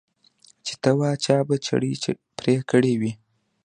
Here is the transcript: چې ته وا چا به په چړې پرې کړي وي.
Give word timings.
چې 0.65 0.73
ته 0.81 0.91
وا 0.97 1.11
چا 1.25 1.37
به 1.47 1.47
په 1.47 1.55
چړې 1.65 1.91
پرې 2.37 2.55
کړي 2.71 2.93
وي. 2.99 3.11